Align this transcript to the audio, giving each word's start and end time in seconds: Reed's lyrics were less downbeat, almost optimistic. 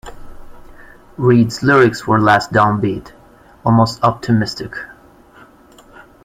Reed's 1.17 1.61
lyrics 1.61 2.07
were 2.07 2.19
less 2.19 2.47
downbeat, 2.47 3.11
almost 3.63 4.03
optimistic. 4.03 4.73